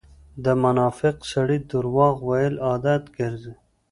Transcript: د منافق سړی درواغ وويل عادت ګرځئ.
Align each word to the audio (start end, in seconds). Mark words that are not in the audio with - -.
د 0.43 0.45
منافق 0.63 1.15
سړی 1.31 1.57
درواغ 1.71 2.15
وويل 2.27 2.55
عادت 2.67 3.03
ګرځئ. 3.17 3.55